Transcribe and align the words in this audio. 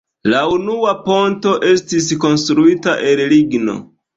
La 0.33 0.37
unua 0.53 0.93
ponto 1.09 1.53
estis 1.73 2.09
konstruita 2.25 2.99
el 3.11 3.25
ligno. 3.37 3.79